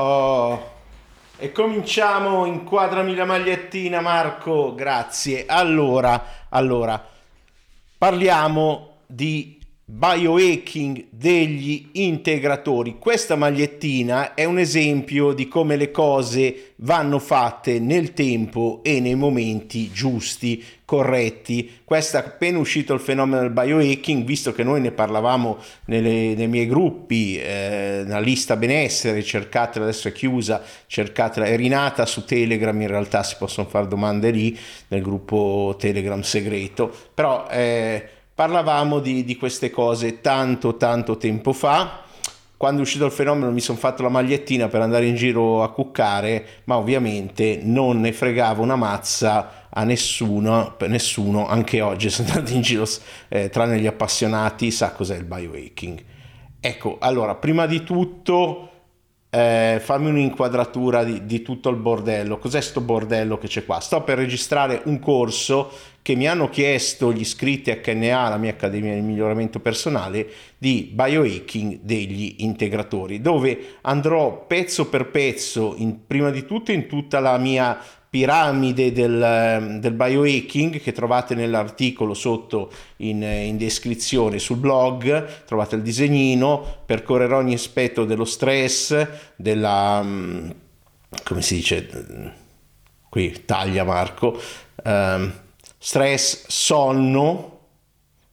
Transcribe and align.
Oh. 0.00 0.76
E 1.38 1.50
cominciamo, 1.50 2.44
inquadrami 2.44 3.16
la 3.16 3.24
magliettina 3.24 4.00
Marco, 4.00 4.72
grazie. 4.72 5.44
Allora, 5.44 6.46
allora, 6.50 7.04
parliamo 7.98 8.98
di 9.06 9.57
biohacking 9.90 11.06
degli 11.08 11.88
integratori. 11.92 12.96
Questa 12.98 13.36
magliettina 13.36 14.34
è 14.34 14.44
un 14.44 14.58
esempio 14.58 15.32
di 15.32 15.48
come 15.48 15.76
le 15.76 15.90
cose 15.90 16.72
vanno 16.80 17.18
fatte 17.18 17.80
nel 17.80 18.12
tempo 18.12 18.80
e 18.82 19.00
nei 19.00 19.14
momenti 19.14 19.90
giusti, 19.90 20.62
corretti. 20.84 21.80
Questa 21.84 22.18
appena 22.18 22.58
uscito 22.58 22.92
il 22.92 23.00
fenomeno 23.00 23.40
del 23.40 23.50
biohacking, 23.50 24.24
visto 24.24 24.52
che 24.52 24.62
noi 24.62 24.82
ne 24.82 24.90
parlavamo 24.90 25.56
nelle, 25.86 26.34
nei 26.34 26.48
miei 26.48 26.66
gruppi, 26.66 27.40
eh, 27.40 28.04
la 28.06 28.20
lista 28.20 28.56
benessere, 28.56 29.22
cercatela, 29.22 29.86
adesso 29.86 30.08
è 30.08 30.12
chiusa, 30.12 30.62
cercatela, 30.86 31.46
è 31.46 31.56
rinata 31.56 32.04
su 32.04 32.26
Telegram, 32.26 32.78
in 32.78 32.88
realtà 32.88 33.22
si 33.22 33.36
possono 33.38 33.66
fare 33.66 33.88
domande 33.88 34.30
lì 34.30 34.56
nel 34.88 35.00
gruppo 35.00 35.76
Telegram 35.78 36.20
segreto, 36.20 36.94
però 37.14 37.46
eh, 37.50 38.16
Parlavamo 38.38 39.00
di, 39.00 39.24
di 39.24 39.36
queste 39.36 39.68
cose 39.68 40.20
tanto 40.20 40.76
tanto 40.76 41.16
tempo 41.16 41.52
fa 41.52 42.04
quando 42.56 42.78
è 42.78 42.82
uscito 42.82 43.04
il 43.04 43.10
fenomeno 43.10 43.50
mi 43.50 43.58
sono 43.58 43.78
fatto 43.78 44.04
la 44.04 44.08
magliettina 44.08 44.68
per 44.68 44.80
andare 44.80 45.06
in 45.06 45.16
giro 45.16 45.64
a 45.64 45.72
cuccare, 45.72 46.46
ma 46.64 46.76
ovviamente 46.76 47.58
non 47.60 47.98
ne 47.98 48.12
fregava 48.12 48.62
una 48.62 48.76
mazza 48.76 49.66
a 49.68 49.82
nessuno, 49.82 50.72
per 50.76 50.88
nessuno 50.88 51.48
anche 51.48 51.80
oggi 51.80 52.10
sono 52.10 52.28
andato 52.28 52.52
in 52.52 52.60
giro, 52.60 52.84
eh, 53.26 53.48
tranne 53.48 53.80
gli 53.80 53.88
appassionati, 53.88 54.70
sa 54.70 54.92
cos'è 54.92 55.16
il 55.16 55.24
biohacking. 55.24 56.04
Ecco, 56.60 56.98
allora, 57.00 57.34
prima 57.34 57.66
di 57.66 57.82
tutto 57.82 58.67
eh, 59.30 59.78
fammi 59.82 60.08
un'inquadratura 60.08 61.04
di, 61.04 61.26
di, 61.26 61.42
tutto 61.42 61.68
il 61.68 61.76
bordello. 61.76 62.38
Cos'è 62.38 62.60
sto 62.60 62.80
bordello 62.80 63.36
che 63.38 63.46
c'è 63.46 63.64
qua? 63.64 63.80
Sto 63.80 64.02
per 64.02 64.16
registrare 64.16 64.82
un 64.84 64.98
corso 64.98 65.70
che 66.00 66.14
mi 66.14 66.26
hanno 66.26 66.48
chiesto 66.48 67.12
gli 67.12 67.20
iscritti 67.20 67.70
a 67.70 67.80
KNA, 67.80 68.30
la 68.30 68.38
mia 68.38 68.52
Accademia 68.52 68.94
di 68.94 69.02
Miglioramento 69.02 69.60
Personale, 69.60 70.26
di 70.56 70.90
biohacking 70.90 71.80
degli 71.82 72.36
integratori, 72.38 73.20
dove 73.20 73.76
andrò 73.82 74.46
pezzo 74.46 74.88
per 74.88 75.10
pezzo, 75.10 75.74
in, 75.76 76.06
prima 76.06 76.30
di 76.30 76.46
tutto 76.46 76.72
in 76.72 76.86
tutta 76.86 77.20
la 77.20 77.36
mia 77.36 77.78
piramide 78.10 78.92
del, 78.92 79.78
del 79.80 79.92
biohacking 79.92 80.80
che 80.80 80.92
trovate 80.92 81.34
nell'articolo 81.34 82.14
sotto 82.14 82.70
in, 82.98 83.22
in, 83.22 83.56
descrizione 83.56 84.38
sul 84.38 84.56
blog, 84.56 85.44
trovate 85.44 85.76
il 85.76 85.82
disegnino, 85.82 86.82
percorrerò 86.86 87.38
ogni 87.38 87.54
aspetto 87.54 88.04
dello 88.04 88.24
stress, 88.24 89.06
della... 89.36 90.02
Mm, 90.02 90.50
come 91.24 91.42
si 91.42 91.56
dice? 91.56 92.34
Qui 93.08 93.42
taglia 93.44 93.84
Marco. 93.84 94.40
Um, 94.84 95.32
stress, 95.78 96.46
sonno, 96.48 97.57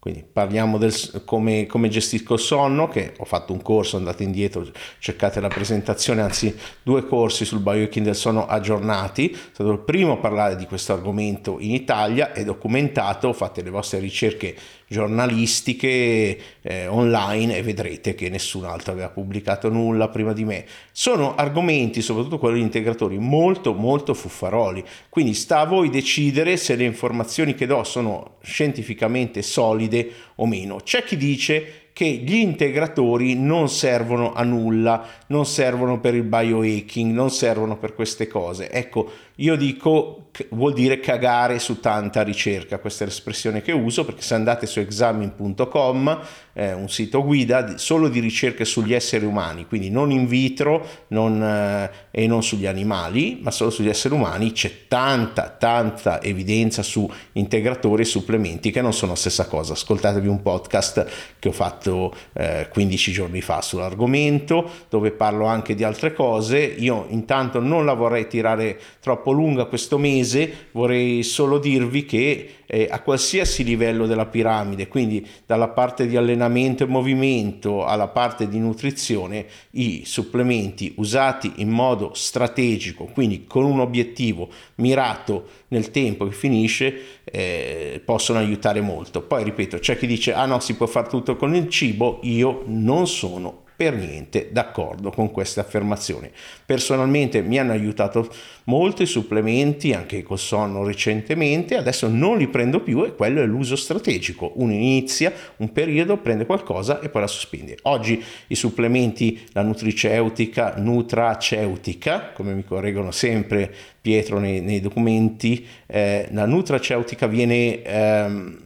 quindi 0.06 0.24
parliamo 0.32 0.78
del 0.78 0.94
come, 1.26 1.66
come, 1.66 1.90
gestisco 1.90 2.36
il 2.36 2.40
sonno, 2.40 2.88
che 2.88 3.14
ho 3.18 3.26
fatto 3.26 3.54
un 3.54 3.64
corso, 3.64 3.98
andate 3.98 4.22
indietro, 4.22 4.64
cercate 5.00 5.40
la 5.40 5.48
presentazione, 5.48 6.22
anzi 6.22 6.56
due 6.84 7.08
corsi 7.08 7.44
sul 7.44 7.58
biohacking 7.58 8.06
del 8.06 8.16
sonno 8.16 8.46
aggiornati. 8.46 9.32
Sono 9.34 9.50
stato 9.52 9.72
il 9.72 9.80
primo 9.80 10.12
a 10.12 10.18
parlare 10.18 10.58
di 10.58 10.68
questo 10.68 10.94
argomento 10.94 11.58
in 11.60 11.72
Italia, 11.72 12.34
è 12.34 12.44
documentato, 12.44 13.34
fate 13.34 13.64
le 13.64 13.72
vostre 13.72 13.98
ricerche 13.98 14.56
giornalistiche 14.88 16.38
eh, 16.62 16.88
online 16.88 17.58
e 17.58 17.64
vedrete 17.64 18.16
che 18.16 18.30
nessun 18.30 18.66
altro 18.66 18.92
aveva 18.92 19.10
pubblicato 19.10 19.70
nulla 19.70 20.10
prima 20.10 20.34
di 20.34 20.44
me. 20.44 20.66
Sono 20.92 21.36
argomenti, 21.36 22.02
soprattutto 22.02 22.38
quelli 22.38 22.62
integratori, 22.62 23.18
molto 23.18 23.74
molto 23.74 24.14
fuffaroli, 24.14 24.84
quindi 25.10 25.34
sta 25.34 25.60
a 25.60 25.66
voi 25.66 25.90
decidere 25.90 26.58
se 26.58 26.76
le 26.76 26.84
informazioni 26.84 27.56
che 27.56 27.66
do 27.66 27.84
sono 27.84 28.38
scientificamente 28.42 29.42
solide 29.42 30.10
o 30.36 30.46
meno. 30.46 30.78
C'è 30.84 31.04
chi 31.04 31.18
dice 31.18 31.86
che 31.96 32.06
gli 32.06 32.36
integratori 32.36 33.36
non 33.36 33.70
servono 33.70 34.34
a 34.34 34.44
nulla, 34.44 35.08
non 35.28 35.46
servono 35.46 36.02
per 36.02 36.14
il 36.14 36.24
biohacking, 36.24 37.14
non 37.14 37.32
servono 37.32 37.78
per 37.78 37.96
queste 37.96 38.28
cose. 38.28 38.70
Ecco, 38.70 39.10
io 39.36 39.56
dico 39.56 40.26
vuol 40.50 40.74
dire 40.74 41.00
cagare 41.00 41.60
su 41.60 41.80
tanta 41.80 42.22
ricerca, 42.22 42.80
questa 42.80 43.04
è 43.04 43.08
l'espressione 43.08 43.62
che 43.62 43.72
uso 43.72 44.04
perché 44.04 44.22
se 44.22 44.34
andate 44.34 44.66
su 44.66 44.80
examin.com, 44.80 46.20
eh, 46.54 46.74
un 46.74 46.90
sito 46.90 47.24
guida 47.24 47.78
solo 47.78 48.10
di 48.10 48.20
ricerche 48.20 48.66
sugli 48.66 48.94
esseri 48.94 49.26
umani, 49.26 49.66
quindi 49.66 49.90
non 49.90 50.12
in 50.12 50.28
vitro 50.28 50.86
non, 51.10 51.42
eh, 51.42 51.90
e 52.12 52.28
non 52.28 52.44
sugli 52.44 52.66
animali, 52.66 53.40
ma 53.42 53.52
solo 53.52 53.70
sugli 53.70 53.90
esseri 53.90 54.14
umani, 54.14 54.52
c'è 54.52 54.88
tanta, 54.88 55.50
tanta 55.50 56.22
evidenza 56.22 56.82
su 56.82 57.10
integratori 57.34 58.02
e 58.02 58.06
supplementi 58.06 58.72
che 58.72 58.82
non 58.82 58.94
sono 58.94 59.12
la 59.12 59.18
stessa 59.18 59.48
cosa. 59.48 59.74
Ascoltatevi 59.74 60.28
un 60.28 60.42
podcast 60.42 61.06
che 61.40 61.50
ho 61.50 61.54
fatto 61.54 62.14
eh, 62.34 62.68
15 62.72 63.12
giorni 63.12 63.42
fa 63.42 63.62
sull'argomento, 63.62 64.70
dove 64.90 65.12
parlo 65.12 65.46
anche 65.46 65.76
di 65.76 65.84
altre 65.84 66.14
cose. 66.14 66.60
Io 66.60 67.06
intanto 67.10 67.60
non 67.60 67.86
la 67.86 67.94
vorrei 67.94 68.28
tirare 68.28 68.80
troppo 69.00 69.25
troppo 69.26 69.32
lunga 69.32 69.66
questo 69.66 69.98
mese, 69.98 70.68
vorrei 70.72 71.24
solo 71.24 71.58
dirvi 71.58 72.06
che 72.06 72.50
eh, 72.68 72.88
a 72.90 73.02
qualsiasi 73.02 73.64
livello 73.64 74.06
della 74.06 74.28
piramide, 74.28 74.88
quindi 74.88 75.26
dalla 75.48 75.70
parte 75.70 76.06
di 76.06 76.16
allenamento 76.16 76.84
e 76.84 76.88
movimento 76.88 77.86
alla 77.86 78.08
parte 78.08 78.48
di 78.48 78.60
nutrizione, 78.60 79.48
i 79.72 80.04
supplementi 80.06 80.94
usati 80.98 81.54
in 81.58 81.70
modo 81.70 82.12
strategico, 82.14 83.06
quindi 83.06 83.46
con 83.48 83.66
un 83.66 83.80
obiettivo 83.80 84.50
mirato 84.76 85.48
nel 85.70 85.90
tempo 85.90 86.26
che 86.28 86.34
finisce, 86.34 87.02
eh, 87.24 88.02
possono 88.06 88.38
aiutare 88.38 88.82
molto. 88.82 89.24
Poi 89.24 89.44
ripeto, 89.44 89.80
c'è 89.80 89.98
chi 89.98 90.06
dice 90.06 90.34
ah 90.34 90.46
no, 90.46 90.60
si 90.60 90.76
può 90.76 90.86
fare 90.86 91.10
tutto 91.10 91.36
con 91.36 91.56
il 91.56 91.68
cibo, 91.70 92.20
io 92.22 92.64
non 92.68 93.08
sono 93.08 93.64
per 93.76 93.94
niente 93.94 94.50
d'accordo 94.52 95.12
con 95.12 95.32
queste 95.32 95.60
affermazioni. 95.60 96.30
Personalmente 96.66 97.42
mi 97.42 97.60
hanno 97.60 97.74
aiutato 97.74 98.30
molto 98.66 99.04
i 99.04 99.06
supplementi, 99.06 99.94
anche 99.94 100.24
col 100.24 100.40
sonno 100.40 100.84
recentemente, 100.84 101.76
adesso 101.76 102.08
non 102.08 102.38
li 102.38 102.48
prendo 102.48 102.80
più 102.80 103.04
e 103.04 103.16
quello 103.16 103.42
è 103.42 103.46
l'uso 103.46 103.76
strategico. 103.76 104.54
Uno 104.56 104.72
inizia 104.72 105.34
un 105.58 105.72
periodo, 105.72 106.18
prende 106.18 106.46
qualcosa 106.46 107.00
e 107.00 107.10
poi 107.10 107.22
la 107.22 107.28
sospende. 107.28 107.78
Oggi 107.84 108.24
i 108.48 108.56
supplementi, 108.56 109.46
la 109.52 109.62
nutriceutica, 109.62 110.76
nutraceutica, 110.78 112.32
come 112.34 112.54
mi 112.54 112.64
correggono 112.64 113.12
sempre 113.12 113.74
Pietro 114.00 114.40
nei, 114.40 114.62
nei 114.62 114.82
documenti, 114.82 115.66
eh, 115.88 116.28
la 116.32 116.46
nutraceutica 116.46 117.28
viene... 117.28 117.82
Ehm, 117.84 118.60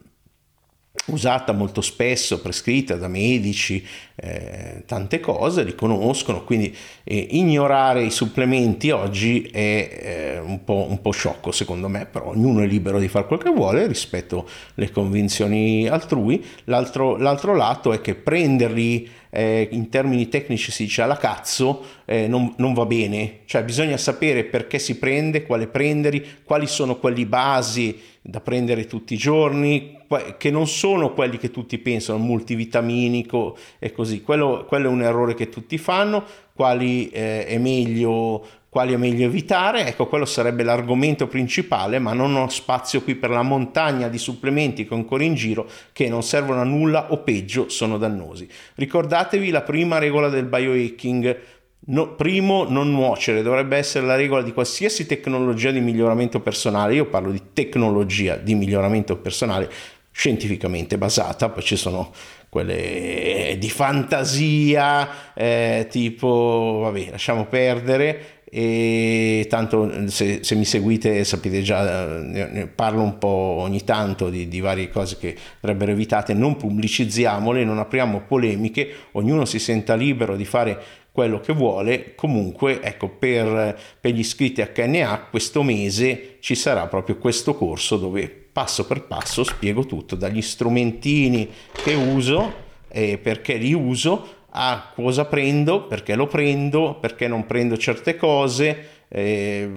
usata 1.06 1.54
molto 1.54 1.82
spesso, 1.82 2.42
prescritta 2.42 2.96
da 2.96 3.08
medici, 3.08 3.86
eh, 4.16 4.84
tante 4.86 5.20
cose, 5.20 5.64
li 5.64 5.76
conoscono, 5.76 6.44
quindi 6.44 6.76
eh, 7.04 7.28
ignorare 7.32 8.04
i 8.04 8.12
supplementi 8.12 8.90
oggi 8.92 9.44
è 9.44 10.00
eh, 10.02 10.40
un, 10.40 10.64
po', 10.64 10.88
un, 10.90 11.02
po', 11.02 11.12
sciocco 11.12 11.52
secondo 11.52 11.88
me, 11.88 12.06
però 12.06 12.30
ognuno 12.30 12.62
è 12.62 12.68
libero 12.68 13.00
di 13.00 13.08
fare 13.08 13.28
quel 13.28 13.40
che 13.40 13.50
vuole 13.50 13.88
rispetto 13.88 14.48
alle 14.76 14.92
convinzioni 14.92 15.88
altrui. 15.88 16.44
L'altro, 16.66 17.18
l'altro 17.18 17.56
lato 17.56 17.94
è 17.94 18.02
che 18.02 18.16
prenderli 18.16 19.10
eh, 19.30 19.68
in 19.72 19.90
termini 19.90 20.28
tecnici 20.28 20.72
si 20.72 20.84
dice 20.84 21.02
alla 21.02 21.18
cazzo, 21.18 21.86
eh, 22.06 22.28
non, 22.28 22.54
non, 22.58 22.74
va 22.74 22.86
bene, 22.86 23.40
cioè 23.46 23.64
bisogna 23.64 23.98
sapere 23.98 24.44
perché 24.44 24.80
si 24.80 24.98
prende, 24.98 25.44
quale 25.44 25.68
prenderli, 25.68 26.26
quali 26.44 26.68
sono 26.68 26.98
quelli 26.98 27.26
basi 27.26 27.98
da 28.22 28.42
prendere 28.42 28.86
tutti 28.86 29.14
i 29.14 29.18
giorni, 29.18 29.98
che 30.38 30.50
non 30.50 30.68
sono 30.68 31.14
quelli 31.14 31.38
che 31.38 31.52
tutti 31.52 31.78
pensano, 31.78 32.18
multivitaminico 32.18 33.58
e 33.78 33.92
così, 33.92 34.22
quello, 34.22 34.66
quello 34.68 34.88
è 34.88 34.92
un 34.92 35.04
errore 35.04 35.36
che 35.36 35.50
tutti 35.50 35.78
fanno, 35.78 36.24
quali 36.54 37.10
eh, 37.10 37.46
è 37.46 37.58
meglio 37.58 38.46
quali 38.70 38.94
è 38.94 38.98
meglio 38.98 39.26
evitare, 39.26 39.88
ecco 39.88 40.08
quello 40.08 40.26
sarebbe 40.26 40.64
l'argomento 40.64 41.28
principale, 41.28 41.98
ma 41.98 42.14
non 42.14 42.36
ho 42.36 42.48
spazio 42.50 43.02
qui 43.02 43.16
per 43.16 43.32
la 43.32 43.42
montagna 43.42 44.08
di 44.08 44.20
supplementi 44.20 44.88
che 44.88 44.94
ho 44.94 44.98
ancora 44.98 45.24
in 45.24 45.34
giro 45.34 45.68
che 45.92 46.08
non 46.08 46.22
servono 46.22 46.62
a 46.62 46.66
nulla 46.66 47.12
o 47.12 47.18
peggio 47.18 47.70
sono 47.70 47.98
dannosi. 47.98 48.48
Ricordatevi 48.76 49.50
la 49.50 49.64
prima 49.64 49.98
regola 49.98 50.30
del 50.30 50.46
biohacking, 50.46 51.38
No, 51.82 52.14
primo, 52.14 52.66
non 52.66 52.92
nuocere, 52.92 53.42
dovrebbe 53.42 53.78
essere 53.78 54.06
la 54.06 54.16
regola 54.16 54.44
di 54.44 54.52
qualsiasi 54.52 55.08
tecnologia 55.08 55.72
di 55.72 55.80
miglioramento 55.80 56.40
personale. 56.42 56.94
Io 56.94 57.06
parlo 57.06 57.32
di 57.32 57.42
tecnologia 57.54 58.36
di 58.36 58.54
miglioramento 58.54 59.16
personale 59.18 59.72
scientificamente 60.12 60.98
basata, 60.98 61.50
poi 61.50 61.64
ci 61.64 61.78
sono 61.78 62.12
quelle 62.50 63.56
di 63.58 63.70
fantasia, 63.70 65.34
eh, 65.34 65.88
tipo, 65.90 66.80
vabbè, 66.82 67.12
lasciamo 67.12 67.46
perdere, 67.46 68.39
e 68.52 69.46
tanto 69.48 70.10
se, 70.10 70.40
se 70.42 70.56
mi 70.56 70.66
seguite 70.66 71.24
sapete 71.24 71.62
già, 71.62 72.18
ne, 72.18 72.68
parlo 72.68 73.04
un 73.04 73.20
po' 73.20 73.28
ogni 73.28 73.84
tanto 73.84 74.30
di, 74.30 74.48
di 74.48 74.60
varie 74.60 74.90
cose 74.90 75.18
che 75.18 75.36
andrebbero 75.62 75.92
evitate, 75.92 76.34
non 76.34 76.58
pubblicizziamole, 76.58 77.64
non 77.64 77.78
apriamo 77.78 78.22
polemiche, 78.22 78.92
ognuno 79.12 79.46
si 79.46 79.60
senta 79.60 79.94
libero 79.94 80.36
di 80.36 80.46
fare 80.46 80.82
quello 81.12 81.40
che 81.40 81.54
vuole. 81.54 82.16
Comunque, 82.16 82.82
ecco, 82.82 83.10
per, 83.10 83.78
per 84.00 84.14
gli 84.14 84.20
iscritti 84.20 84.62
a 84.62 84.68
KNA 84.68 85.28
questo 85.30 85.62
mese 85.62 86.38
ci 86.40 86.56
sarà 86.56 86.88
proprio 86.88 87.18
questo 87.18 87.54
corso 87.54 87.98
dove 87.98 88.28
passo 88.52 88.86
per 88.86 89.04
passo 89.04 89.44
spiego 89.44 89.86
tutto, 89.86 90.16
dagli 90.16 90.42
strumentini 90.42 91.48
che 91.72 91.94
uso 91.94 92.68
e 92.88 93.20
perché 93.20 93.56
li 93.56 93.74
uso 93.74 94.39
a 94.52 94.92
cosa 94.94 95.26
prendo, 95.26 95.86
perché 95.86 96.16
lo 96.16 96.28
prendo, 96.28 96.98
perché 97.00 97.28
non 97.28 97.46
prendo 97.46 97.78
certe 97.78 98.16
cose 98.16 98.88
eh, 99.08 99.70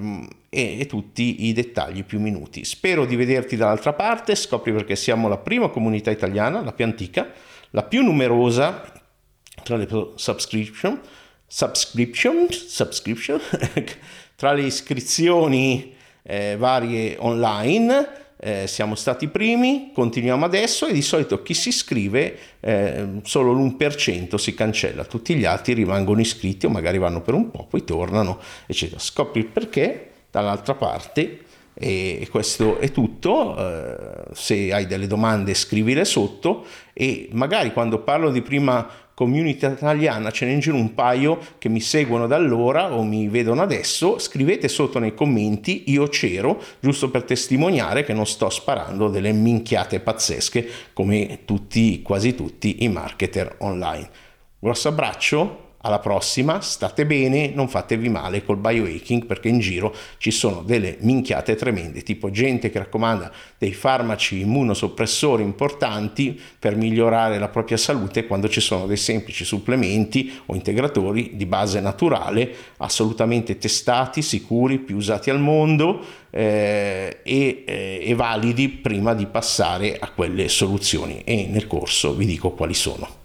e, 0.49 0.81
e, 0.81 0.87
tutti 0.87 1.47
i 1.47 1.53
dettagli 1.53 2.05
più 2.05 2.21
minuti. 2.21 2.65
Spero 2.65 3.05
di 3.05 3.17
vederti 3.17 3.57
dall'altra 3.57 3.93
parte, 3.93 4.35
scopri 4.35 4.73
perché 4.73 4.97
siamo 4.97 5.29
la 5.29 5.39
prima 5.39 5.69
comunità 5.69 6.11
italiana, 6.11 6.63
la 6.63 6.73
più 6.73 6.85
antica, 6.85 7.31
la 7.71 7.83
più 7.83 8.03
numerosa 8.03 8.91
tra 9.63 9.77
le 9.77 9.89
subscription 10.17 11.01
subscription, 11.53 12.47
subscription 12.51 13.39
tra 14.37 14.55
le 14.55 14.63
iscrizioni 14.63 15.95
eh, 16.23 16.57
varie 16.57 17.17
online. 17.19 18.21
Eh, 18.45 18.67
siamo 18.67 18.97
stati 18.97 19.29
primi, 19.29 19.93
continuiamo 19.95 20.45
adesso 20.45 20.89
e 20.89 20.93
di 20.93 21.01
solito 21.01 21.45
chi 21.45 21.55
si 21.55 21.69
iscrive 21.69 22.37
eh, 22.59 23.21
solo 23.23 23.53
l'1% 23.53 24.35
si 24.35 24.53
cancella, 24.53 25.05
tutti 25.05 25.37
gli 25.37 25.45
altri 25.45 25.75
rimangono 25.75 26.21
iscritti 26.21 26.67
o 26.67 26.69
magari 26.69 26.99
vanno 26.99 27.21
per 27.21 27.35
un 27.35 27.53
po', 27.53 27.67
poi 27.71 27.85
tornano, 27.85 28.41
eccetera. 28.67 28.99
Scopri 28.99 29.43
il 29.43 29.47
perché 29.47 30.11
dall'altra 30.33 30.75
parte 30.75 31.45
e 31.75 32.27
questo 32.31 32.79
è 32.79 32.91
tutto, 32.91 33.57
eh, 33.57 34.25
se 34.33 34.73
hai 34.73 34.87
delle 34.87 35.07
domande 35.07 35.55
scrivile 35.55 36.05
sotto. 36.05 36.65
E 36.93 37.29
magari 37.33 37.73
quando 37.73 38.01
parlo 38.01 38.31
di 38.31 38.43
prima 38.43 38.87
community 39.15 39.67
italiana 39.67 40.31
ce 40.31 40.47
n'è 40.47 40.53
in 40.53 40.61
giro 40.61 40.77
un 40.77 40.95
paio 40.95 41.39
che 41.59 41.69
mi 41.69 41.81
seguono 41.81 42.27
da 42.27 42.37
allora 42.37 42.93
o 42.95 43.03
mi 43.03 43.29
vedono 43.29 43.63
adesso, 43.63 44.19
scrivete 44.19 44.69
sotto 44.69 44.99
nei 44.99 45.15
commenti 45.15 45.85
io 45.87 46.09
c'ero, 46.09 46.61
giusto 46.81 47.11
per 47.11 47.23
testimoniare 47.25 48.05
che 48.05 48.13
non 48.13 48.27
sto 48.27 48.51
sparando 48.51 49.09
delle 49.09 49.33
minchiate 49.33 50.01
pazzesche 50.01 50.69
come 50.93 51.41
tutti, 51.45 52.03
quasi 52.03 52.35
tutti 52.35 52.83
i 52.85 52.89
marketer 52.89 53.57
online. 53.59 54.09
Grosso 54.59 54.89
abbraccio, 54.89 55.62
alla 55.83 55.99
prossima, 55.99 56.61
state 56.61 57.07
bene, 57.07 57.53
non 57.55 57.69
fatevi 57.69 58.09
male 58.09 58.45
col 58.45 58.57
biohacking 58.57 59.27
perché 59.27 59.49
in 59.49 59.59
giro 59.59 59.95
ci 60.19 60.31
sono 60.31 60.63
delle 60.63 60.97
minchiate 61.01 61.55
tremende, 61.55 62.03
tipo 62.03 62.31
gente 62.31 62.71
che 62.71 62.79
raccomanda 62.79 63.31
dei 63.59 63.73
farmaci 63.73 64.41
immunosoppressori 64.41 65.43
importanti 65.43 66.39
per 66.59 66.77
migliorare 66.77 67.39
la 67.39 67.49
propria 67.49 67.77
salute 67.77 68.27
quando 68.27 68.49
ci 68.49 68.61
sono 68.61 68.87
dei 68.87 68.97
semplici 68.97 69.45
supplementi 69.45 70.33
o 70.47 70.55
integratori 70.55 71.33
di 71.35 71.47
base 71.47 71.81
naturale, 71.81 72.55
assolutamente 72.79 73.59
testati, 73.59 74.23
sicuri, 74.23 74.79
più 74.79 74.97
usati 74.97 75.31
al 75.31 75.41
mondo 75.41 76.01
eh, 76.31 77.19
e, 77.23 77.65
eh, 77.67 78.01
e 78.03 78.15
validi 78.15 78.69
prima 78.69 79.15
di 79.15 79.27
passare 79.27 79.99
a 79.99 80.11
quelle 80.11 80.49
soluzioni 80.49 81.23
e 81.25 81.47
nel 81.49 81.67
corso 81.67 82.15
vi 82.15 82.27
dico 82.27 82.53
quali 82.53 82.75
sono. 82.75 83.22